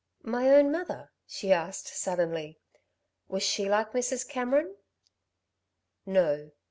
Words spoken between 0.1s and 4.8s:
"My own mother," she asked suddenly. "Was she like Mrs. Cameron?"